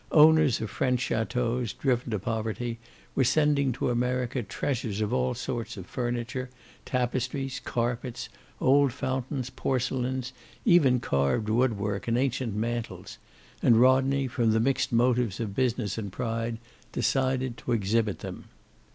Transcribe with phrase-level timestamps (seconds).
[0.11, 2.79] Owners of French chateaus, driven to poverty,
[3.13, 6.49] were sending to America treasures of all sorts of furniture,
[6.85, 8.27] tapestries, carpets,
[8.59, 10.33] old fountains, porcelains,
[10.65, 13.19] even carved woodwork and ancient mantels,
[13.61, 16.57] and Rodney, from the mixed motives of business and pride,
[16.91, 18.45] decided to exhibit them.